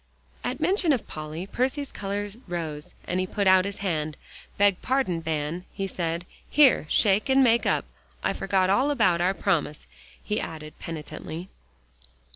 At 0.43 0.59
mention 0.59 0.93
of 0.93 1.07
Polly, 1.07 1.45
Percy's 1.45 1.91
color 1.91 2.27
rose, 2.47 2.95
and 3.05 3.19
he 3.19 3.27
put 3.27 3.45
out 3.45 3.65
his 3.65 3.77
hand. 3.85 4.17
"Beg 4.57 4.81
pardon, 4.81 5.21
Van," 5.21 5.63
he 5.75 5.85
said. 5.85 6.25
"Here, 6.49 6.87
shake, 6.89 7.29
and 7.29 7.43
make 7.43 7.67
up. 7.67 7.85
I 8.23 8.33
forgot 8.33 8.71
all 8.71 8.89
about 8.89 9.21
our 9.21 9.35
promise," 9.35 9.85
he 10.23 10.41
added 10.41 10.73
penitently. 10.79 11.49